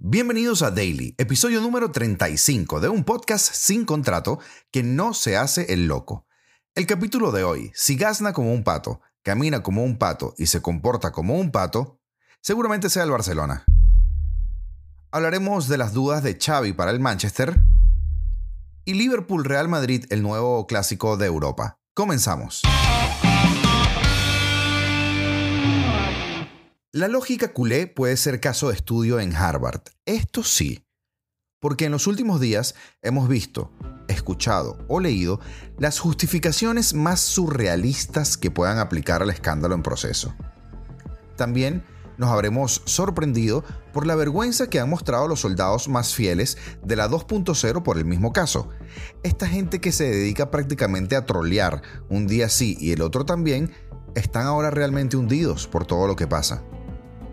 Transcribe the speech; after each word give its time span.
Bienvenidos 0.00 0.62
a 0.62 0.70
Daily, 0.70 1.16
episodio 1.18 1.60
número 1.60 1.90
35 1.90 2.78
de 2.78 2.88
un 2.88 3.02
podcast 3.02 3.52
sin 3.52 3.84
contrato 3.84 4.38
que 4.70 4.84
no 4.84 5.12
se 5.12 5.36
hace 5.36 5.72
el 5.72 5.88
loco. 5.88 6.24
El 6.76 6.86
capítulo 6.86 7.32
de 7.32 7.42
hoy, 7.42 7.72
si 7.74 7.96
gazna 7.96 8.32
como 8.32 8.52
un 8.52 8.62
pato, 8.62 9.00
camina 9.24 9.60
como 9.64 9.82
un 9.82 9.98
pato 9.98 10.34
y 10.38 10.46
se 10.46 10.62
comporta 10.62 11.10
como 11.10 11.34
un 11.34 11.50
pato, 11.50 11.98
seguramente 12.40 12.90
sea 12.90 13.02
el 13.02 13.10
Barcelona. 13.10 13.64
Hablaremos 15.10 15.66
de 15.66 15.78
las 15.78 15.92
dudas 15.94 16.22
de 16.22 16.38
Xavi 16.40 16.74
para 16.74 16.92
el 16.92 17.00
Manchester 17.00 17.60
y 18.84 18.94
Liverpool 18.94 19.44
Real 19.44 19.66
Madrid, 19.66 20.04
el 20.10 20.22
nuevo 20.22 20.68
clásico 20.68 21.16
de 21.16 21.26
Europa. 21.26 21.80
Comenzamos. 21.92 22.62
La 26.94 27.06
lógica 27.06 27.52
culé 27.52 27.86
puede 27.86 28.16
ser 28.16 28.40
caso 28.40 28.70
de 28.70 28.74
estudio 28.74 29.20
en 29.20 29.36
Harvard. 29.36 29.82
Esto 30.06 30.42
sí, 30.42 30.86
porque 31.60 31.84
en 31.84 31.92
los 31.92 32.06
últimos 32.06 32.40
días 32.40 32.74
hemos 33.02 33.28
visto, 33.28 33.70
escuchado 34.08 34.78
o 34.88 34.98
leído 34.98 35.38
las 35.76 35.98
justificaciones 35.98 36.94
más 36.94 37.20
surrealistas 37.20 38.38
que 38.38 38.50
puedan 38.50 38.78
aplicar 38.78 39.20
al 39.22 39.28
escándalo 39.28 39.74
en 39.74 39.82
proceso. 39.82 40.34
También 41.36 41.84
nos 42.16 42.30
habremos 42.30 42.80
sorprendido 42.86 43.64
por 43.92 44.06
la 44.06 44.14
vergüenza 44.14 44.70
que 44.70 44.80
han 44.80 44.88
mostrado 44.88 45.28
los 45.28 45.40
soldados 45.40 45.88
más 45.88 46.14
fieles 46.14 46.56
de 46.82 46.96
la 46.96 47.06
2.0 47.06 47.82
por 47.82 47.98
el 47.98 48.06
mismo 48.06 48.32
caso. 48.32 48.70
Esta 49.22 49.46
gente 49.46 49.82
que 49.82 49.92
se 49.92 50.04
dedica 50.04 50.50
prácticamente 50.50 51.16
a 51.16 51.26
trolear 51.26 51.82
un 52.08 52.26
día 52.26 52.48
sí 52.48 52.78
y 52.80 52.92
el 52.92 53.02
otro 53.02 53.26
también, 53.26 53.72
están 54.14 54.46
ahora 54.46 54.70
realmente 54.70 55.18
hundidos 55.18 55.66
por 55.66 55.86
todo 55.86 56.06
lo 56.06 56.16
que 56.16 56.26
pasa. 56.26 56.62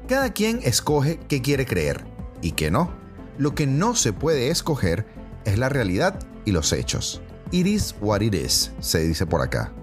Cada 0.07 0.33
quien 0.33 0.59
escoge 0.61 1.19
qué 1.27 1.41
quiere 1.41 1.65
creer 1.65 2.05
y 2.39 2.51
qué 2.51 2.69
no. 2.69 2.91
Lo 3.39 3.55
que 3.55 3.65
no 3.65 3.95
se 3.95 4.13
puede 4.13 4.51
escoger 4.51 5.07
es 5.45 5.57
la 5.57 5.67
realidad 5.67 6.19
y 6.45 6.51
los 6.51 6.73
hechos. 6.73 7.23
It 7.49 7.65
is 7.65 7.95
what 8.01 8.21
it 8.21 8.35
is, 8.35 8.71
se 8.79 8.99
dice 8.99 9.25
por 9.25 9.41
acá. 9.41 9.73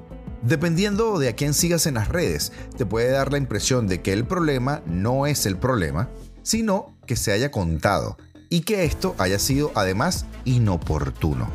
Dependiendo 0.43 1.19
de 1.19 1.28
a 1.28 1.34
quién 1.34 1.55
sigas 1.55 1.87
en 1.87 1.95
las 1.95 2.09
redes, 2.09 2.53
te 2.77 2.87
puede 2.87 3.11
dar 3.11 3.33
la 3.33 3.39
impresión 3.39 3.89
de 3.89 4.00
que 4.00 4.12
el 4.12 4.25
problema 4.25 4.83
no 4.87 5.27
es 5.27 5.45
el 5.45 5.56
problema, 5.56 6.09
sino 6.43 6.97
que 7.05 7.17
se 7.17 7.33
haya 7.33 7.50
contado 7.50 8.17
y 8.48 8.61
que 8.61 8.84
esto 8.84 9.17
haya 9.19 9.41
sido 9.41 9.73
además 9.75 10.27
inoportuno. 10.45 11.48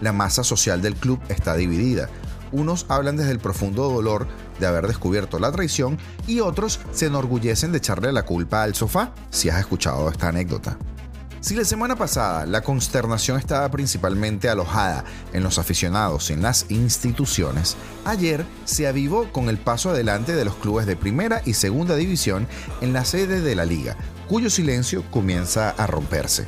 La 0.00 0.14
masa 0.14 0.42
social 0.42 0.80
del 0.80 0.94
club 0.94 1.20
está 1.28 1.54
dividida. 1.54 2.08
Unos 2.50 2.86
hablan 2.88 3.16
desde 3.16 3.32
el 3.32 3.40
profundo 3.40 3.90
dolor 3.90 4.26
de 4.58 4.66
haber 4.66 4.86
descubierto 4.86 5.38
la 5.38 5.52
traición 5.52 5.98
y 6.26 6.40
otros 6.40 6.80
se 6.92 7.06
enorgullecen 7.06 7.72
de 7.72 7.78
echarle 7.78 8.12
la 8.12 8.24
culpa 8.24 8.62
al 8.62 8.74
sofá, 8.74 9.12
si 9.30 9.48
has 9.48 9.60
escuchado 9.60 10.08
esta 10.10 10.28
anécdota. 10.28 10.78
Si 11.40 11.54
la 11.54 11.64
semana 11.64 11.94
pasada 11.94 12.46
la 12.46 12.62
consternación 12.62 13.38
estaba 13.38 13.70
principalmente 13.70 14.48
alojada 14.48 15.04
en 15.32 15.44
los 15.44 15.58
aficionados 15.58 16.30
y 16.30 16.32
en 16.32 16.42
las 16.42 16.66
instituciones, 16.68 17.76
ayer 18.04 18.44
se 18.64 18.88
avivó 18.88 19.32
con 19.32 19.48
el 19.48 19.56
paso 19.56 19.90
adelante 19.90 20.34
de 20.34 20.44
los 20.44 20.56
clubes 20.56 20.86
de 20.86 20.96
primera 20.96 21.40
y 21.44 21.54
segunda 21.54 21.94
división 21.94 22.48
en 22.80 22.92
la 22.92 23.04
sede 23.04 23.40
de 23.40 23.54
la 23.54 23.64
liga, 23.64 23.96
cuyo 24.28 24.50
silencio 24.50 25.08
comienza 25.12 25.70
a 25.70 25.86
romperse. 25.86 26.46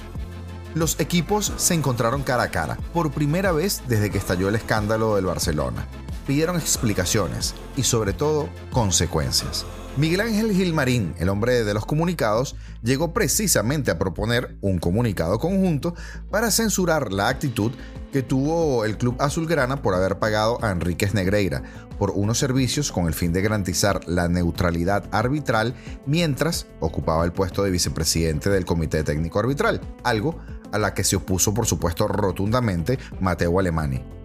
Los 0.75 0.99
equipos 0.99 1.53
se 1.57 1.75
encontraron 1.75 2.23
cara 2.23 2.45
a 2.45 2.51
cara, 2.51 2.77
por 2.93 3.13
primera 3.13 3.53
vez 3.53 3.83
desde 3.87 4.11
que 4.11 4.19
estalló 4.19 4.49
el 4.49 4.57
escándalo 4.57 5.15
del 5.15 5.27
Barcelona 5.27 5.87
pidieron 6.27 6.57
explicaciones 6.57 7.55
y 7.77 7.83
sobre 7.83 8.13
todo 8.13 8.49
consecuencias. 8.71 9.67
Miguel 9.97 10.21
Ángel 10.21 10.53
Gilmarín, 10.53 11.15
el 11.19 11.29
hombre 11.29 11.65
de 11.65 11.75
los 11.75 11.85
comunicados, 11.85 12.55
llegó 12.83 13.13
precisamente 13.13 13.91
a 13.91 13.99
proponer 13.99 14.57
un 14.61 14.79
comunicado 14.79 15.39
conjunto 15.39 15.95
para 16.31 16.51
censurar 16.53 17.13
la 17.13 17.29
actitud 17.29 17.73
que 18.13 18.23
tuvo 18.23 18.85
el 18.85 18.97
club 18.97 19.17
azulgrana 19.19 19.83
por 19.83 19.95
haber 19.95 20.19
pagado 20.19 20.63
a 20.65 20.71
Enríquez 20.71 21.15
Negreira 21.15 21.63
por 21.99 22.13
unos 22.13 22.39
servicios 22.39 22.93
con 22.93 23.07
el 23.09 23.15
fin 23.15 23.33
de 23.33 23.43
garantizar 23.43 24.01
la 24.09 24.29
neutralidad 24.29 25.05
arbitral 25.13 25.75
mientras 26.07 26.67
ocupaba 26.81 27.25
el 27.25 27.33
puesto 27.33 27.63
de 27.63 27.71
vicepresidente 27.71 28.49
del 28.49 28.65
Comité 28.65 29.05
Técnico 29.05 29.39
Arbitral, 29.39 29.81
algo 30.03 30.39
a 30.73 30.79
la 30.79 30.95
que 30.95 31.05
se 31.05 31.17
opuso 31.17 31.53
por 31.53 31.67
supuesto 31.67 32.09
rotundamente 32.09 32.99
Mateo 33.21 33.59
Alemani. 33.59 34.20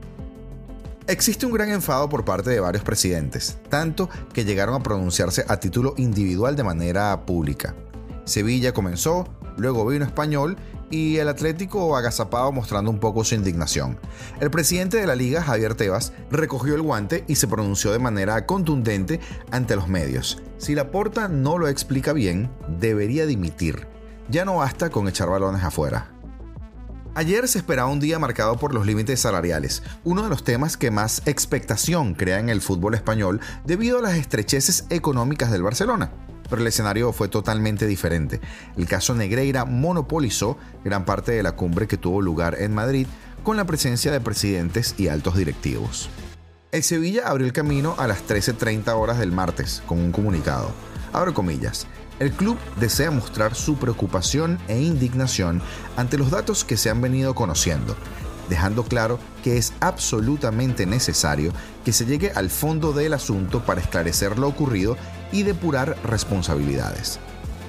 Existe 1.07 1.45
un 1.45 1.51
gran 1.51 1.69
enfado 1.69 2.09
por 2.09 2.25
parte 2.25 2.49
de 2.49 2.59
varios 2.59 2.83
presidentes, 2.83 3.59
tanto 3.69 4.09
que 4.33 4.43
llegaron 4.43 4.73
a 4.73 4.81
pronunciarse 4.81 5.45
a 5.47 5.59
título 5.59 5.93
individual 5.97 6.55
de 6.55 6.63
manera 6.63 7.27
pública. 7.27 7.75
Sevilla 8.23 8.73
comenzó, 8.73 9.27
luego 9.55 9.85
vino 9.85 10.03
Español 10.03 10.57
y 10.89 11.17
el 11.17 11.27
Atlético 11.27 11.95
agazapado 11.95 12.51
mostrando 12.51 12.89
un 12.89 12.99
poco 12.99 13.23
su 13.23 13.35
indignación. 13.35 13.99
El 14.39 14.49
presidente 14.49 14.97
de 14.97 15.05
la 15.05 15.13
liga, 15.13 15.44
Javier 15.44 15.75
Tebas, 15.75 16.11
recogió 16.31 16.73
el 16.73 16.81
guante 16.81 17.23
y 17.27 17.35
se 17.35 17.47
pronunció 17.47 17.91
de 17.91 17.99
manera 17.99 18.47
contundente 18.47 19.19
ante 19.51 19.75
los 19.75 19.88
medios. 19.88 20.41
Si 20.57 20.73
la 20.73 20.89
porta 20.89 21.27
no 21.27 21.59
lo 21.59 21.67
explica 21.67 22.13
bien, 22.13 22.49
debería 22.79 23.27
dimitir. 23.27 23.88
Ya 24.27 24.44
no 24.44 24.55
basta 24.55 24.89
con 24.89 25.07
echar 25.07 25.29
balones 25.29 25.63
afuera. 25.63 26.14
Ayer 27.17 27.47
se 27.47 27.59
esperaba 27.59 27.89
un 27.89 28.01
día 28.01 28.19
marcado 28.19 28.57
por 28.57 28.73
los 28.73 28.85
límites 28.85 29.21
salariales, 29.21 29.83
uno 30.03 30.21
de 30.21 30.27
los 30.27 30.43
temas 30.43 30.75
que 30.75 30.91
más 30.91 31.21
expectación 31.25 32.13
crea 32.13 32.39
en 32.39 32.49
el 32.49 32.59
fútbol 32.59 32.93
español 32.93 33.39
debido 33.63 33.99
a 33.99 34.01
las 34.01 34.15
estrecheces 34.15 34.85
económicas 34.89 35.49
del 35.49 35.63
Barcelona. 35.63 36.11
Pero 36.49 36.61
el 36.61 36.67
escenario 36.67 37.13
fue 37.13 37.29
totalmente 37.29 37.87
diferente. 37.87 38.41
El 38.75 38.85
caso 38.85 39.15
Negreira 39.15 39.63
monopolizó 39.63 40.57
gran 40.83 41.05
parte 41.05 41.31
de 41.31 41.41
la 41.41 41.53
cumbre 41.53 41.87
que 41.87 41.95
tuvo 41.95 42.21
lugar 42.21 42.57
en 42.59 42.75
Madrid 42.75 43.07
con 43.43 43.55
la 43.55 43.63
presencia 43.63 44.11
de 44.11 44.19
presidentes 44.19 44.95
y 44.97 45.07
altos 45.07 45.37
directivos. 45.37 46.09
El 46.73 46.83
Sevilla 46.83 47.29
abrió 47.29 47.47
el 47.47 47.53
camino 47.53 47.95
a 47.97 48.07
las 48.07 48.27
13.30 48.27 48.93
horas 48.93 49.19
del 49.19 49.31
martes 49.31 49.81
con 49.87 49.99
un 49.99 50.11
comunicado. 50.11 50.73
Abro 51.13 51.33
comillas. 51.33 51.87
El 52.19 52.31
club 52.31 52.57
desea 52.79 53.11
mostrar 53.11 53.55
su 53.55 53.75
preocupación 53.75 54.57
e 54.67 54.79
indignación 54.79 55.61
ante 55.97 56.17
los 56.17 56.31
datos 56.31 56.63
que 56.63 56.77
se 56.77 56.89
han 56.89 57.01
venido 57.01 57.35
conociendo, 57.35 57.95
dejando 58.49 58.83
claro 58.83 59.19
que 59.43 59.57
es 59.57 59.73
absolutamente 59.81 60.85
necesario 60.85 61.51
que 61.83 61.91
se 61.91 62.05
llegue 62.05 62.31
al 62.31 62.49
fondo 62.49 62.93
del 62.93 63.13
asunto 63.13 63.65
para 63.65 63.81
esclarecer 63.81 64.39
lo 64.39 64.47
ocurrido 64.47 64.95
y 65.31 65.43
depurar 65.43 65.97
responsabilidades. 66.03 67.19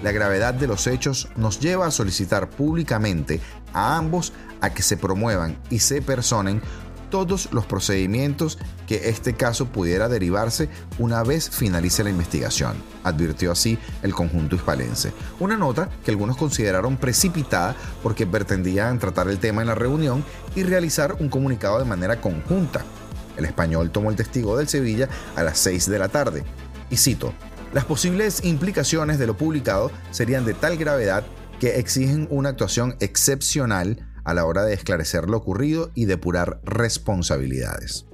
La 0.02 0.12
gravedad 0.12 0.54
de 0.54 0.68
los 0.68 0.86
hechos 0.86 1.28
nos 1.36 1.58
lleva 1.58 1.86
a 1.86 1.90
solicitar 1.90 2.48
públicamente 2.48 3.40
a 3.72 3.96
ambos 3.96 4.32
a 4.60 4.70
que 4.70 4.82
se 4.82 4.96
promuevan 4.96 5.58
y 5.70 5.80
se 5.80 6.02
personen 6.02 6.62
todos 7.10 7.48
los 7.52 7.66
procedimientos 7.66 8.58
que 8.86 9.08
este 9.08 9.34
caso 9.34 9.66
pudiera 9.66 10.08
derivarse 10.08 10.68
una 10.98 11.22
vez 11.22 11.50
finalice 11.50 12.04
la 12.04 12.10
investigación, 12.10 12.74
advirtió 13.04 13.52
así 13.52 13.78
el 14.02 14.14
conjunto 14.14 14.56
hispalense. 14.56 15.12
Una 15.40 15.56
nota 15.56 15.88
que 16.04 16.10
algunos 16.10 16.36
consideraron 16.36 16.96
precipitada 16.96 17.74
porque 18.02 18.26
pretendían 18.26 18.98
tratar 18.98 19.28
el 19.28 19.38
tema 19.38 19.62
en 19.62 19.68
la 19.68 19.74
reunión 19.74 20.24
y 20.54 20.62
realizar 20.62 21.16
un 21.20 21.28
comunicado 21.28 21.78
de 21.78 21.84
manera 21.84 22.20
conjunta. 22.20 22.84
El 23.36 23.44
español 23.44 23.90
tomó 23.90 24.10
el 24.10 24.16
testigo 24.16 24.56
del 24.56 24.68
Sevilla 24.68 25.08
a 25.34 25.42
las 25.42 25.58
6 25.58 25.90
de 25.90 25.98
la 25.98 26.08
tarde. 26.08 26.44
Y 26.90 26.96
cito, 26.96 27.34
las 27.72 27.84
posibles 27.84 28.44
implicaciones 28.44 29.18
de 29.18 29.26
lo 29.26 29.36
publicado 29.36 29.90
serían 30.10 30.44
de 30.44 30.54
tal 30.54 30.76
gravedad 30.76 31.24
que 31.60 31.78
exigen 31.78 32.26
una 32.30 32.50
actuación 32.50 32.96
excepcional 33.00 34.06
a 34.26 34.34
la 34.34 34.44
hora 34.44 34.64
de 34.64 34.74
esclarecer 34.74 35.30
lo 35.30 35.38
ocurrido 35.38 35.90
y 35.94 36.04
depurar 36.04 36.60
responsabilidades. 36.64 38.06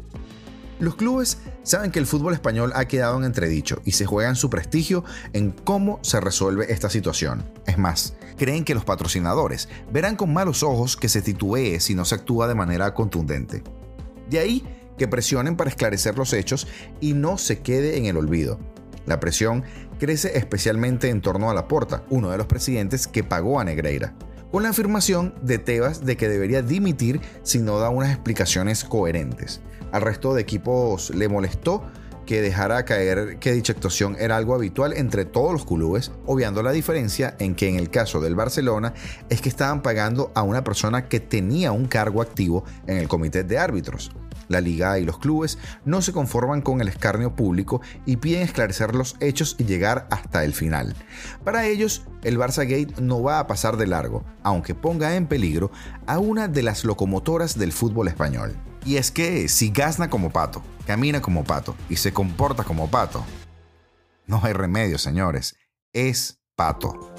Los 0.79 0.97
clubes 0.97 1.39
saben 1.63 1.91
que 1.91 2.01
el 2.01 2.07
fútbol 2.07 2.35
español 2.35 2.73
ha 2.75 2.87
quedado 2.87 3.17
en 3.17 3.25
entredicho 3.25 3.81
y 3.85 3.93
se 3.93 4.05
juegan 4.05 4.37
su 4.37 4.51
prestigio 4.51 5.05
en 5.33 5.53
cómo 5.53 6.01
se 6.03 6.21
resuelve 6.21 6.71
esta 6.73 6.91
situación. 6.91 7.49
Es 7.67 7.79
más, 7.79 8.15
creen 8.37 8.65
que 8.65 8.75
los 8.75 8.85
patrocinadores 8.85 9.69
verán 9.93 10.17
con 10.17 10.33
malos 10.33 10.63
ojos 10.63 10.97
que 10.97 11.09
se 11.09 11.23
titubee 11.23 11.81
si 11.81 11.95
no 11.95 12.05
se 12.05 12.17
actúa 12.17 12.47
de 12.47 12.57
manera 12.57 12.93
contundente. 12.95 13.63
De 14.29 14.39
ahí 14.39 14.67
que 14.99 15.09
presionen 15.09 15.57
para 15.57 15.71
esclarecer 15.71 16.19
los 16.19 16.33
hechos 16.33 16.67
y 17.01 17.15
no 17.15 17.39
se 17.39 17.61
quede 17.61 17.97
en 17.97 18.07
el 18.07 18.17
olvido. 18.19 18.59
La 19.07 19.19
presión 19.19 19.65
crece 19.99 20.37
especialmente 20.37 21.09
en 21.09 21.23
torno 21.23 21.49
a 21.49 21.55
Laporta, 21.55 22.05
uno 22.11 22.31
de 22.31 22.39
los 22.39 22.47
presidentes 22.47 23.07
que 23.07 23.25
pagó 23.25 23.61
a 23.61 23.65
Negreira 23.65 24.15
con 24.53 24.63
la 24.63 24.69
afirmación 24.69 25.35
de 25.41 25.59
Tebas 25.59 26.05
de 26.05 26.19
que 26.19 26.29
debería 26.29 26.61
dimitir 26.61 27.23
si 27.43 27.59
no 27.59 27.79
da 27.79 27.89
unas 27.89 28.11
explicaciones 28.11 28.85
coherentes. 28.85 29.63
Al 29.93 30.03
resto 30.03 30.35
de 30.35 30.43
equipos 30.43 31.09
le 31.11 31.29
molestó 31.29 31.83
que 32.27 32.43
dejara 32.43 32.85
caer 32.85 33.39
que 33.39 33.53
dicha 33.53 33.73
actuación 33.73 34.15
era 34.19 34.37
algo 34.37 34.55
habitual 34.55 34.93
entre 34.93 35.25
todos 35.25 35.53
los 35.53 35.65
clubes, 35.65 36.13
obviando 36.27 36.63
la 36.63 36.71
diferencia 36.71 37.35
en 37.39 37.55
que 37.55 37.69
en 37.69 37.77
el 37.77 37.91
caso 37.91 38.21
del 38.21 38.35
Barcelona 38.35 38.93
es 39.31 39.41
que 39.41 39.49
estaban 39.49 39.83
pagando 39.83 40.31
a 40.35 40.43
una 40.43 40.63
persona 40.63 41.09
que 41.09 41.19
tenía 41.19 41.73
un 41.73 41.87
cargo 41.87 42.21
activo 42.21 42.65
en 42.87 42.99
el 42.99 43.09
comité 43.09 43.45
de 43.45 43.59
árbitros. 43.59 44.13
La 44.53 44.61
liga 44.61 44.99
y 44.99 45.05
los 45.05 45.19
clubes 45.19 45.59
no 45.85 46.03
se 46.03 46.13
conforman 46.13 46.63
con 46.63 46.81
el 46.81 46.89
escarnio 46.89 47.35
público 47.35 47.81
y 48.07 48.17
piden 48.17 48.43
esclarecer 48.43 48.95
los 48.95 49.17
hechos 49.21 49.57
y 49.59 49.65
llegar 49.65 50.07
hasta 50.11 50.45
el 50.45 50.55
final. 50.55 50.95
Para 51.45 51.67
ellos, 51.67 52.05
el 52.23 52.39
Barça 52.39 52.63
Gate 52.63 53.01
no 53.01 53.23
va 53.23 53.41
a 53.41 53.47
pasar 53.47 53.77
de 53.77 53.87
largo, 53.87 54.25
aunque 54.43 54.75
ponga 54.75 55.17
en 55.17 55.27
peligro 55.27 55.71
a 56.07 56.19
una 56.19 56.49
de 56.49 56.63
las 56.63 56.85
locomotoras 56.85 57.59
del 57.59 57.73
fútbol 57.73 58.09
español. 58.09 58.57
Y 58.85 58.97
es 58.97 59.11
que 59.11 59.49
si 59.49 59.71
gazna 59.71 60.11
como 60.11 60.31
pato, 60.31 60.63
camina 60.87 61.21
como 61.21 61.45
pato 61.45 61.77
y 61.89 61.97
se 61.97 62.13
comporta 62.13 62.65
como 62.65 62.91
pato, 62.91 63.25
no 64.27 64.41
hay 64.43 64.53
remedio, 64.53 64.99
señores, 64.99 65.57
es 65.93 66.41
pato. 66.57 67.12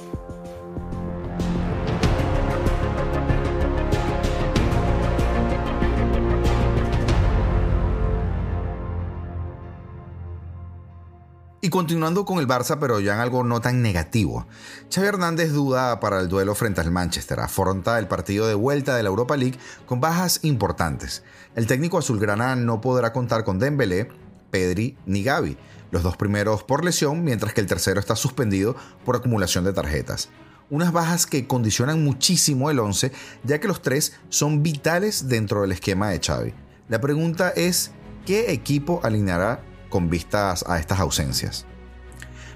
Y 11.66 11.70
continuando 11.70 12.26
con 12.26 12.40
el 12.40 12.48
Barça, 12.48 12.78
pero 12.78 13.00
ya 13.00 13.14
en 13.14 13.22
algo 13.22 13.46
no 13.46 13.62
tan 13.62 13.82
negativo. 13.82 14.46
Xavi 14.94 15.08
Hernández 15.08 15.54
duda 15.54 15.98
para 16.02 16.20
el 16.20 16.28
duelo 16.28 16.56
frente 16.56 16.82
al 16.82 16.92
Manchester. 16.92 17.40
Afronta 17.40 17.98
el 18.00 18.10
partido 18.10 18.48
de 18.48 18.54
vuelta 18.54 18.98
de 18.98 19.04
la 19.04 19.08
Europa 19.08 19.38
League 19.38 19.58
con 19.86 20.02
bajas 20.02 20.42
importantes. 20.44 21.24
El 21.56 21.66
técnico 21.66 21.98
azulgrana 21.98 22.58
no 22.58 22.82
podrá 22.82 23.14
contar 23.14 23.46
con 23.46 23.60
Dembélé, 23.60 24.10
Pedri 24.52 24.98
ni 25.06 25.24
Gavi, 25.24 25.56
los 25.90 26.04
dos 26.04 26.18
primeros 26.18 26.64
por 26.64 26.84
lesión, 26.84 27.24
mientras 27.24 27.54
que 27.54 27.62
el 27.62 27.68
tercero 27.68 28.02
está 28.02 28.18
suspendido 28.18 28.76
por 29.06 29.16
acumulación 29.16 29.64
de 29.64 29.72
tarjetas. 29.72 30.28
Unas 30.70 30.92
bajas 30.92 31.26
que 31.26 31.48
condicionan 31.48 32.04
muchísimo 32.04 32.72
el 32.72 32.80
11, 32.80 33.14
ya 33.46 33.62
que 33.62 33.70
los 33.70 33.82
tres 33.82 34.20
son 34.28 34.64
vitales 34.64 35.30
dentro 35.30 35.62
del 35.62 35.72
esquema 35.72 36.10
de 36.10 36.20
Xavi. 36.20 36.54
La 36.90 37.00
pregunta 37.00 37.52
es, 37.56 37.92
¿qué 38.26 38.52
equipo 38.52 39.00
alineará 39.02 39.64
con 39.94 40.10
vistas 40.10 40.66
a 40.68 40.80
estas 40.80 41.00
ausencias. 41.00 41.68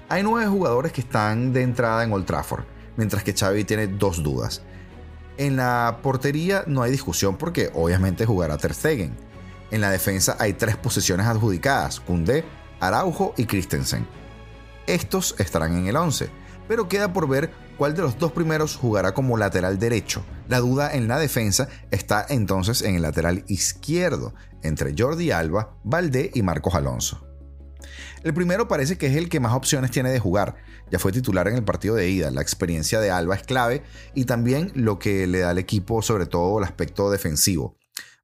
Hay 0.08 0.24
nueve 0.24 0.48
jugadores 0.48 0.90
que 0.90 1.02
están 1.02 1.52
de 1.52 1.62
entrada 1.62 2.02
en 2.02 2.12
Old 2.12 2.26
Trafford, 2.26 2.64
mientras 2.96 3.22
que 3.22 3.32
Xavi 3.32 3.62
tiene 3.62 3.86
dos 3.86 4.24
dudas. 4.24 4.62
En 5.36 5.54
la 5.54 6.00
portería 6.02 6.64
no 6.66 6.82
hay 6.82 6.90
discusión 6.90 7.36
porque 7.36 7.70
obviamente 7.74 8.26
jugará 8.26 8.58
Ter 8.58 8.74
Stegen. 8.74 9.16
En 9.70 9.80
la 9.80 9.92
defensa 9.92 10.36
hay 10.40 10.54
tres 10.54 10.76
posiciones 10.76 11.28
adjudicadas, 11.28 12.00
Koundé, 12.00 12.44
Araujo 12.80 13.34
y 13.36 13.44
Christensen. 13.44 14.04
Estos 14.88 15.36
estarán 15.38 15.78
en 15.78 15.86
el 15.86 15.94
11, 15.94 16.30
pero 16.66 16.88
queda 16.88 17.12
por 17.12 17.28
ver 17.28 17.52
cuál 17.76 17.94
de 17.94 18.02
los 18.02 18.18
dos 18.18 18.32
primeros 18.32 18.74
jugará 18.74 19.14
como 19.14 19.36
lateral 19.36 19.78
derecho. 19.78 20.24
La 20.48 20.58
duda 20.58 20.92
en 20.92 21.06
la 21.06 21.20
defensa 21.20 21.68
está 21.92 22.26
entonces 22.28 22.82
en 22.82 22.96
el 22.96 23.02
lateral 23.02 23.44
izquierdo, 23.46 24.34
entre 24.64 24.92
Jordi 24.98 25.30
Alba, 25.30 25.76
Valdé 25.84 26.32
y 26.34 26.42
Marcos 26.42 26.74
Alonso. 26.74 27.27
El 28.22 28.34
primero 28.34 28.68
parece 28.68 28.98
que 28.98 29.06
es 29.06 29.16
el 29.16 29.28
que 29.28 29.40
más 29.40 29.54
opciones 29.54 29.90
tiene 29.90 30.10
de 30.10 30.18
jugar. 30.18 30.56
Ya 30.90 30.98
fue 30.98 31.12
titular 31.12 31.48
en 31.48 31.54
el 31.54 31.64
partido 31.64 31.94
de 31.94 32.08
ida. 32.08 32.30
La 32.30 32.42
experiencia 32.42 33.00
de 33.00 33.10
Alba 33.10 33.36
es 33.36 33.42
clave 33.42 33.82
y 34.14 34.24
también 34.24 34.72
lo 34.74 34.98
que 34.98 35.26
le 35.26 35.40
da 35.40 35.50
al 35.50 35.58
equipo, 35.58 36.02
sobre 36.02 36.26
todo 36.26 36.58
el 36.58 36.64
aspecto 36.64 37.10
defensivo. 37.10 37.76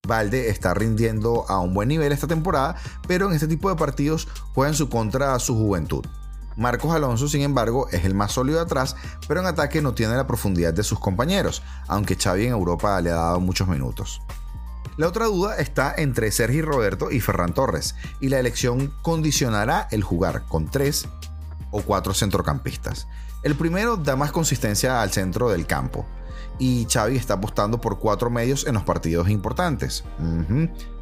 Valde 0.06 0.50
está 0.50 0.74
rindiendo 0.74 1.46
a 1.48 1.60
un 1.60 1.72
buen 1.74 1.88
nivel 1.88 2.12
esta 2.12 2.26
temporada, 2.26 2.76
pero 3.08 3.28
en 3.28 3.34
este 3.34 3.48
tipo 3.48 3.70
de 3.70 3.76
partidos 3.76 4.28
juega 4.54 4.70
en 4.70 4.76
su 4.76 4.88
contra 4.88 5.38
su 5.38 5.54
juventud. 5.54 6.04
Marcos 6.56 6.94
Alonso, 6.94 7.26
sin 7.28 7.42
embargo, 7.42 7.88
es 7.90 8.04
el 8.04 8.14
más 8.14 8.32
sólido 8.32 8.60
atrás, 8.60 8.94
pero 9.26 9.40
en 9.40 9.46
ataque 9.46 9.82
no 9.82 9.94
tiene 9.94 10.14
la 10.14 10.26
profundidad 10.26 10.72
de 10.72 10.84
sus 10.84 11.00
compañeros, 11.00 11.62
aunque 11.88 12.16
Xavi 12.16 12.46
en 12.46 12.52
Europa 12.52 13.00
le 13.00 13.10
ha 13.10 13.14
dado 13.14 13.40
muchos 13.40 13.66
minutos. 13.66 14.20
La 14.96 15.08
otra 15.08 15.26
duda 15.26 15.56
está 15.56 15.92
entre 15.96 16.30
Sergi 16.30 16.62
Roberto 16.62 17.10
y 17.10 17.20
Ferran 17.20 17.52
Torres, 17.52 17.96
y 18.20 18.28
la 18.28 18.38
elección 18.38 18.92
condicionará 19.02 19.88
el 19.90 20.04
jugar 20.04 20.44
con 20.48 20.70
tres 20.70 21.08
o 21.72 21.82
cuatro 21.82 22.14
centrocampistas. 22.14 23.08
El 23.42 23.56
primero 23.56 23.96
da 23.96 24.14
más 24.14 24.30
consistencia 24.30 25.02
al 25.02 25.10
centro 25.10 25.50
del 25.50 25.66
campo, 25.66 26.06
y 26.60 26.86
Xavi 26.88 27.16
está 27.16 27.34
apostando 27.34 27.80
por 27.80 27.98
cuatro 27.98 28.30
medios 28.30 28.66
en 28.66 28.74
los 28.74 28.84
partidos 28.84 29.28
importantes. 29.28 30.04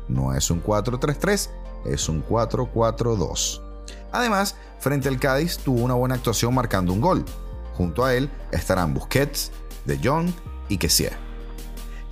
No 0.08 0.34
es 0.34 0.50
un 0.50 0.62
4-3-3, 0.62 1.50
es 1.84 2.08
un 2.08 2.24
4-4-2. 2.26 3.60
Además, 4.10 4.56
frente 4.78 5.08
al 5.08 5.20
Cádiz 5.20 5.58
tuvo 5.58 5.82
una 5.82 5.94
buena 5.94 6.14
actuación 6.14 6.54
marcando 6.54 6.92
un 6.92 7.00
gol. 7.00 7.24
Junto 7.74 8.04
a 8.04 8.14
él 8.14 8.30
estarán 8.50 8.94
Busquets, 8.94 9.52
De 9.84 9.98
Jong 10.02 10.30
y 10.68 10.78
Kessier. 10.78 11.31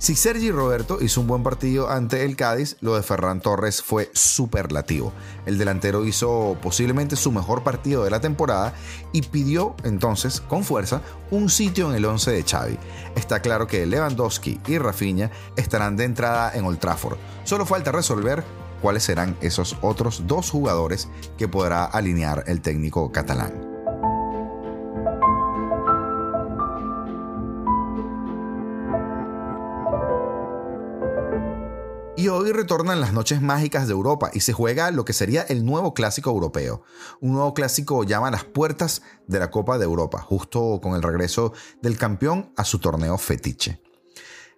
Si 0.01 0.15
Sergi 0.15 0.49
Roberto 0.49 0.97
hizo 0.99 1.21
un 1.21 1.27
buen 1.27 1.43
partido 1.43 1.87
ante 1.87 2.25
el 2.25 2.35
Cádiz, 2.35 2.75
lo 2.81 2.95
de 2.95 3.03
Ferran 3.03 3.39
Torres 3.39 3.83
fue 3.83 4.09
superlativo. 4.15 5.13
El 5.45 5.59
delantero 5.59 6.03
hizo 6.05 6.57
posiblemente 6.59 7.15
su 7.15 7.31
mejor 7.31 7.63
partido 7.63 8.03
de 8.03 8.09
la 8.09 8.19
temporada 8.19 8.73
y 9.13 9.21
pidió 9.21 9.75
entonces 9.83 10.41
con 10.41 10.63
fuerza 10.63 11.03
un 11.29 11.51
sitio 11.51 11.87
en 11.87 11.97
el 11.97 12.05
11 12.05 12.31
de 12.31 12.43
Xavi. 12.43 12.79
Está 13.15 13.43
claro 13.43 13.67
que 13.67 13.85
Lewandowski 13.85 14.59
y 14.65 14.79
Rafinha 14.79 15.29
estarán 15.55 15.95
de 15.97 16.05
entrada 16.05 16.51
en 16.55 16.65
Old 16.65 16.79
Trafford. 16.79 17.19
Solo 17.43 17.67
falta 17.67 17.91
resolver 17.91 18.43
cuáles 18.81 19.03
serán 19.03 19.37
esos 19.39 19.77
otros 19.83 20.23
dos 20.25 20.49
jugadores 20.49 21.09
que 21.37 21.47
podrá 21.47 21.85
alinear 21.85 22.43
el 22.47 22.61
técnico 22.61 23.11
catalán. 23.11 23.70
Y 32.21 32.27
hoy 32.27 32.51
retornan 32.51 33.01
las 33.01 33.13
noches 33.13 33.41
mágicas 33.41 33.87
de 33.87 33.93
Europa 33.93 34.29
y 34.31 34.41
se 34.41 34.53
juega 34.53 34.91
lo 34.91 35.05
que 35.05 35.11
sería 35.11 35.41
el 35.41 35.65
nuevo 35.65 35.95
clásico 35.95 36.29
europeo. 36.29 36.83
Un 37.19 37.33
nuevo 37.33 37.55
clásico 37.55 38.03
llama 38.03 38.29
las 38.29 38.43
puertas 38.43 39.01
de 39.25 39.39
la 39.39 39.49
Copa 39.49 39.79
de 39.79 39.85
Europa, 39.85 40.21
justo 40.21 40.79
con 40.83 40.93
el 40.93 41.01
regreso 41.01 41.51
del 41.81 41.97
campeón 41.97 42.53
a 42.57 42.63
su 42.63 42.77
torneo 42.77 43.17
fetiche. 43.17 43.81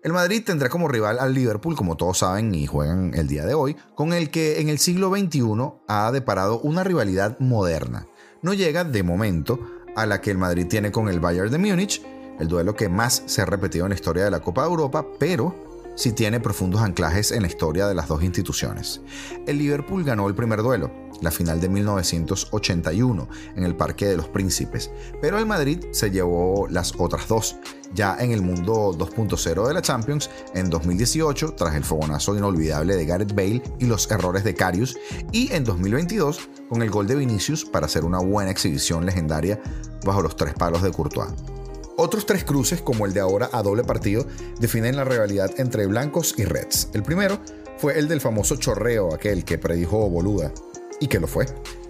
El 0.03 0.11
Madrid 0.11 0.43
tendrá 0.45 0.67
como 0.67 0.89
rival 0.89 1.19
al 1.19 1.33
Liverpool, 1.33 1.77
como 1.77 1.95
todos 1.95 2.17
saben 2.17 2.53
y 2.53 2.67
juegan 2.67 3.13
el 3.13 3.29
día 3.29 3.45
de 3.45 3.53
hoy, 3.53 3.77
con 3.95 4.11
el 4.11 4.29
que 4.29 4.59
en 4.59 4.67
el 4.67 4.77
siglo 4.77 5.09
XXI 5.15 5.43
ha 5.87 6.11
deparado 6.11 6.59
una 6.59 6.83
rivalidad 6.83 7.39
moderna. 7.39 8.07
No 8.41 8.53
llega 8.53 8.83
de 8.83 9.03
momento 9.03 9.57
a 9.95 10.05
la 10.05 10.19
que 10.19 10.31
el 10.31 10.37
Madrid 10.37 10.67
tiene 10.67 10.91
con 10.91 11.07
el 11.07 11.21
Bayern 11.21 11.49
de 11.49 11.59
Múnich, 11.59 12.01
el 12.41 12.49
duelo 12.49 12.75
que 12.75 12.89
más 12.89 13.23
se 13.25 13.41
ha 13.41 13.45
repetido 13.45 13.85
en 13.85 13.91
la 13.91 13.95
historia 13.95 14.25
de 14.25 14.31
la 14.31 14.41
Copa 14.41 14.63
de 14.63 14.67
Europa, 14.67 15.05
pero 15.17 15.72
si 15.95 16.11
tiene 16.11 16.39
profundos 16.39 16.81
anclajes 16.81 17.31
en 17.31 17.41
la 17.41 17.47
historia 17.47 17.87
de 17.87 17.95
las 17.95 18.07
dos 18.07 18.23
instituciones. 18.23 19.01
El 19.45 19.57
Liverpool 19.57 20.03
ganó 20.03 20.27
el 20.27 20.35
primer 20.35 20.61
duelo, 20.61 20.91
la 21.21 21.31
final 21.31 21.61
de 21.61 21.69
1981, 21.69 23.27
en 23.55 23.63
el 23.63 23.75
Parque 23.75 24.05
de 24.07 24.17
los 24.17 24.27
Príncipes, 24.27 24.91
pero 25.21 25.37
el 25.37 25.45
Madrid 25.45 25.85
se 25.91 26.11
llevó 26.11 26.67
las 26.69 26.93
otras 26.97 27.27
dos, 27.27 27.55
ya 27.93 28.17
en 28.19 28.31
el 28.31 28.41
mundo 28.41 28.93
2.0 28.97 29.67
de 29.67 29.73
la 29.73 29.81
Champions 29.81 30.29
en 30.53 30.69
2018, 30.69 31.53
tras 31.53 31.75
el 31.75 31.83
fogonazo 31.83 32.35
inolvidable 32.35 32.95
de 32.95 33.05
Gareth 33.05 33.35
Bale 33.35 33.61
y 33.79 33.85
los 33.85 34.09
errores 34.11 34.43
de 34.43 34.55
Carius, 34.55 34.97
y 35.31 35.51
en 35.53 35.63
2022 35.63 36.49
con 36.69 36.81
el 36.81 36.89
gol 36.89 37.07
de 37.07 37.15
Vinicius 37.15 37.65
para 37.65 37.85
hacer 37.85 38.03
una 38.03 38.19
buena 38.19 38.51
exhibición 38.51 39.05
legendaria 39.05 39.61
bajo 40.05 40.21
los 40.21 40.35
tres 40.35 40.53
palos 40.53 40.81
de 40.81 40.91
Courtois. 40.91 41.31
Otros 41.95 42.25
tres 42.25 42.43
cruces, 42.43 42.81
como 42.81 43.05
el 43.05 43.13
de 43.13 43.19
ahora 43.19 43.49
a 43.51 43.61
doble 43.61 43.83
partido, 43.83 44.25
definen 44.59 44.95
la 44.95 45.03
rivalidad 45.03 45.51
entre 45.57 45.85
blancos 45.85 46.33
y 46.37 46.43
reds. 46.43 46.89
El 46.93 47.03
primero 47.03 47.39
fue 47.77 47.99
el 47.99 48.07
del 48.07 48.21
famoso 48.21 48.55
chorreo, 48.55 49.13
aquel 49.13 49.45
que 49.45 49.59
predijo 49.59 50.09
Boluda, 50.09 50.51
y 50.99 51.07
que 51.07 51.19
lo 51.19 51.27
fue, 51.27 51.45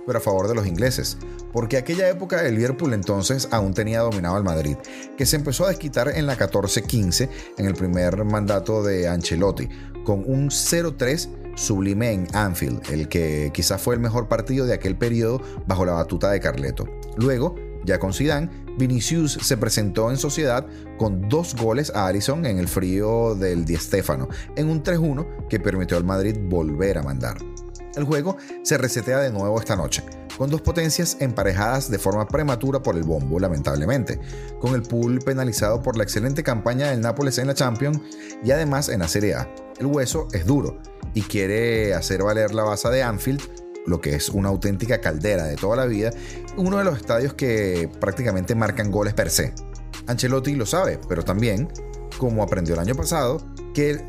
pero 0.05 0.17
a 0.17 0.21
favor 0.21 0.47
de 0.47 0.55
los 0.55 0.67
ingleses, 0.67 1.17
porque 1.53 1.77
aquella 1.77 2.09
época 2.09 2.45
el 2.45 2.55
Liverpool 2.55 2.93
entonces 2.93 3.47
aún 3.51 3.73
tenía 3.73 4.01
dominado 4.01 4.35
al 4.35 4.43
Madrid, 4.43 4.75
que 5.17 5.25
se 5.25 5.37
empezó 5.37 5.65
a 5.65 5.69
desquitar 5.69 6.09
en 6.09 6.27
la 6.27 6.37
14-15 6.37 7.29
en 7.57 7.65
el 7.65 7.73
primer 7.73 8.25
mandato 8.25 8.83
de 8.83 9.07
Ancelotti, 9.07 9.69
con 10.03 10.23
un 10.25 10.49
0-3 10.49 11.29
sublime 11.55 12.11
en 12.11 12.27
Anfield, 12.33 12.81
el 12.91 13.07
que 13.07 13.51
quizás 13.53 13.81
fue 13.81 13.95
el 13.95 14.01
mejor 14.01 14.27
partido 14.27 14.65
de 14.65 14.73
aquel 14.73 14.97
periodo 14.97 15.41
bajo 15.67 15.85
la 15.85 15.93
batuta 15.93 16.31
de 16.31 16.39
Carleto. 16.39 16.87
Luego, 17.15 17.55
ya 17.85 17.99
con 17.99 18.13
Zidane, 18.13 18.49
Vinicius 18.77 19.33
se 19.41 19.57
presentó 19.57 20.09
en 20.09 20.17
sociedad 20.17 20.65
con 20.97 21.29
dos 21.29 21.55
goles 21.55 21.91
a 21.95 22.07
Alisson 22.07 22.45
en 22.45 22.59
el 22.59 22.67
frío 22.67 23.35
del 23.35 23.65
Di 23.65 23.75
Stéfano, 23.75 24.27
en 24.55 24.69
un 24.69 24.83
3-1 24.83 25.47
que 25.47 25.59
permitió 25.59 25.97
al 25.97 26.03
Madrid 26.03 26.37
volver 26.41 26.97
a 26.97 27.03
mandar. 27.03 27.37
El 27.95 28.05
juego 28.05 28.37
se 28.63 28.77
resetea 28.77 29.19
de 29.19 29.31
nuevo 29.31 29.59
esta 29.59 29.75
noche, 29.75 30.03
con 30.37 30.49
dos 30.49 30.61
potencias 30.61 31.17
emparejadas 31.19 31.91
de 31.91 31.99
forma 31.99 32.27
prematura 32.27 32.81
por 32.81 32.95
el 32.97 33.03
bombo, 33.03 33.39
lamentablemente, 33.39 34.19
con 34.59 34.73
el 34.73 34.81
pool 34.81 35.19
penalizado 35.19 35.83
por 35.83 35.95
la 35.95 36.03
excelente 36.03 36.41
campaña 36.41 36.89
del 36.89 37.01
Nápoles 37.01 37.37
en 37.37 37.47
la 37.47 37.53
Champions 37.53 37.99
y 38.43 38.49
además 38.49 38.89
en 38.89 38.99
la 38.99 39.07
Serie 39.07 39.35
A. 39.35 39.53
El 39.77 39.85
hueso 39.85 40.27
es 40.33 40.45
duro 40.45 40.79
y 41.13 41.21
quiere 41.21 41.93
hacer 41.93 42.23
valer 42.23 42.53
la 42.53 42.63
base 42.63 42.89
de 42.89 43.03
Anfield 43.03 43.41
lo 43.85 44.01
que 44.01 44.15
es 44.15 44.29
una 44.29 44.49
auténtica 44.49 45.01
caldera 45.01 45.45
de 45.45 45.55
toda 45.55 45.75
la 45.75 45.85
vida, 45.85 46.11
uno 46.57 46.77
de 46.77 46.83
los 46.83 46.97
estadios 46.97 47.33
que 47.33 47.89
prácticamente 47.99 48.55
marcan 48.55 48.91
goles 48.91 49.13
per 49.13 49.29
se. 49.29 49.53
Ancelotti 50.07 50.55
lo 50.55 50.65
sabe, 50.65 50.99
pero 51.07 51.23
también, 51.23 51.69
como 52.17 52.43
aprendió 52.43 52.73
el 52.75 52.79
año 52.79 52.95
pasado, 52.95 53.41
que 53.73 54.03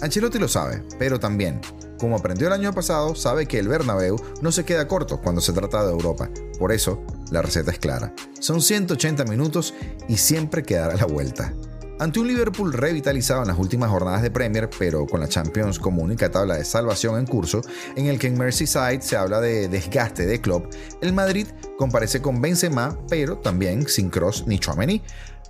Ancelotti 0.00 0.38
lo 0.38 0.48
sabe, 0.48 0.82
pero 0.98 1.18
también 1.18 1.60
como 1.98 2.16
aprendió 2.16 2.46
el 2.46 2.52
año 2.52 2.72
pasado, 2.72 3.14
sabe 3.14 3.46
que 3.46 3.58
el 3.58 3.68
Bernabéu 3.68 4.16
no 4.40 4.52
se 4.52 4.64
queda 4.64 4.86
corto 4.86 5.20
cuando 5.20 5.40
se 5.40 5.52
trata 5.52 5.84
de 5.84 5.90
Europa. 5.90 6.30
Por 6.58 6.72
eso, 6.72 7.02
la 7.30 7.42
receta 7.42 7.72
es 7.72 7.78
clara. 7.78 8.14
Son 8.38 8.62
180 8.62 9.24
minutos 9.24 9.74
y 10.08 10.16
siempre 10.16 10.62
quedará 10.62 10.94
la 10.94 11.06
vuelta. 11.06 11.52
Ante 12.00 12.20
un 12.20 12.28
Liverpool 12.28 12.72
revitalizado 12.72 13.42
en 13.42 13.48
las 13.48 13.58
últimas 13.58 13.90
jornadas 13.90 14.22
de 14.22 14.30
Premier, 14.30 14.70
pero 14.78 15.04
con 15.04 15.18
la 15.18 15.26
Champions 15.26 15.80
como 15.80 16.00
única 16.00 16.30
tabla 16.30 16.56
de 16.56 16.64
salvación 16.64 17.18
en 17.18 17.26
curso, 17.26 17.60
en 17.96 18.06
el 18.06 18.20
que 18.20 18.28
en 18.28 18.38
Merseyside 18.38 19.02
se 19.02 19.16
habla 19.16 19.40
de 19.40 19.68
desgaste 19.68 20.24
de 20.24 20.40
club, 20.40 20.68
el 21.00 21.12
Madrid 21.12 21.48
comparece 21.76 22.22
con 22.22 22.40
Benzema, 22.40 22.96
pero 23.08 23.38
también 23.38 23.88
sin 23.88 24.10
Cross 24.10 24.44
ni 24.46 24.60
Chouameni, 24.60 25.02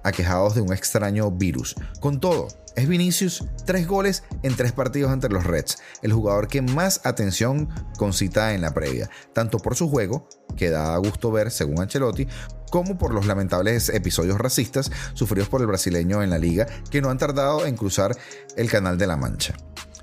aquejados 0.05 0.55
de 0.55 0.61
un 0.61 0.73
extraño 0.73 1.31
virus. 1.31 1.75
Con 2.01 2.21
todo, 2.21 2.49
es 2.77 2.87
Vinicius, 2.89 3.45
tres 3.65 3.89
goles 3.89 4.23
en 4.43 4.55
tres 4.55 4.71
partidos 4.71 5.11
ante 5.11 5.29
los 5.29 5.45
Reds, 5.45 5.79
el 6.03 6.13
jugador 6.13 6.47
que 6.47 6.63
más 6.63 7.01
atención 7.05 7.69
concita 7.97 8.55
en 8.55 8.61
la 8.61 8.73
previa, 8.73 9.11
tanto 9.33 9.59
por 9.59 9.75
su 9.75 9.89
juego, 9.89 10.29
que 10.57 10.71
da 10.71 10.97
gusto 10.99 11.33
ver 11.33 11.51
según 11.51 11.81
Ancelotti, 11.81 12.29
como 12.71 12.97
por 12.97 13.13
los 13.13 13.27
lamentables 13.27 13.89
episodios 13.89 14.39
racistas 14.39 14.93
sufridos 15.15 15.49
por 15.49 15.61
el 15.61 15.67
brasileño 15.67 16.23
en 16.23 16.31
la 16.31 16.39
liga 16.39 16.67
que 16.91 17.01
no 17.01 17.11
han 17.11 17.19
tardado 17.19 17.67
en 17.67 17.77
cruzar 17.77 18.17
el 18.57 18.71
Canal 18.71 18.97
de 18.97 19.07
la 19.07 19.17
Mancha. 19.17 19.55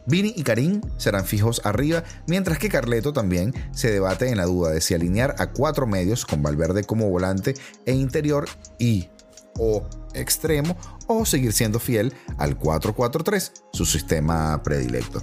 Vini 0.07 0.33
y 0.35 0.43
Karim 0.43 0.81
serán 0.97 1.25
fijos 1.25 1.61
arriba, 1.63 2.03
mientras 2.27 2.59
que 2.59 2.69
Carleto 2.69 3.11
también 3.11 3.53
se 3.71 3.91
debate 3.91 4.29
en 4.29 4.37
la 4.37 4.45
duda 4.45 4.71
de 4.71 4.81
si 4.81 4.93
alinear 4.93 5.35
a 5.39 5.51
cuatro 5.51 5.87
medios 5.87 6.25
con 6.25 6.43
Valverde 6.43 6.83
como 6.83 7.09
volante 7.09 7.55
e 7.85 7.93
interior 7.93 8.47
y 8.77 9.09
o 9.59 9.83
extremo 10.13 10.75
o 11.07 11.25
seguir 11.25 11.53
siendo 11.53 11.79
fiel 11.79 12.13
al 12.37 12.59
4-4-3, 12.59 13.51
su 13.71 13.85
sistema 13.85 14.61
predilecto. 14.63 15.21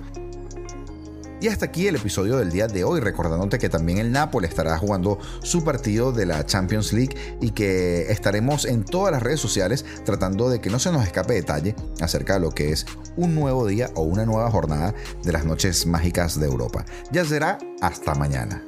Y 1.42 1.48
hasta 1.48 1.64
aquí 1.64 1.88
el 1.88 1.96
episodio 1.96 2.36
del 2.36 2.52
día 2.52 2.68
de 2.68 2.84
hoy, 2.84 3.00
recordándote 3.00 3.58
que 3.58 3.68
también 3.68 3.98
el 3.98 4.12
Napoli 4.12 4.46
estará 4.46 4.78
jugando 4.78 5.18
su 5.42 5.64
partido 5.64 6.12
de 6.12 6.24
la 6.24 6.46
Champions 6.46 6.92
League 6.92 7.16
y 7.40 7.50
que 7.50 8.02
estaremos 8.12 8.64
en 8.64 8.84
todas 8.84 9.10
las 9.10 9.24
redes 9.24 9.40
sociales 9.40 9.84
tratando 10.04 10.48
de 10.48 10.60
que 10.60 10.70
no 10.70 10.78
se 10.78 10.92
nos 10.92 11.02
escape 11.02 11.34
detalle 11.34 11.74
acerca 12.00 12.34
de 12.34 12.40
lo 12.40 12.52
que 12.52 12.70
es 12.70 12.86
un 13.16 13.34
nuevo 13.34 13.66
día 13.66 13.90
o 13.96 14.02
una 14.02 14.24
nueva 14.24 14.52
jornada 14.52 14.94
de 15.24 15.32
las 15.32 15.44
noches 15.44 15.84
mágicas 15.84 16.38
de 16.38 16.46
Europa. 16.46 16.84
Ya 17.10 17.24
será 17.24 17.58
hasta 17.80 18.14
mañana. 18.14 18.64